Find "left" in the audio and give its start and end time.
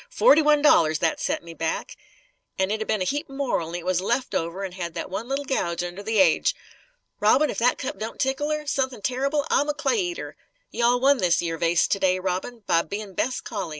4.03-4.33